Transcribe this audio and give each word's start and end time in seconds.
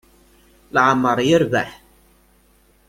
Leɛmer 0.75 1.17
yerbeḥ. 1.27 1.69